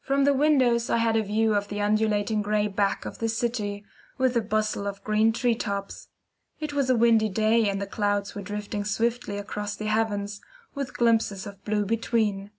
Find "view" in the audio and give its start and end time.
1.24-1.56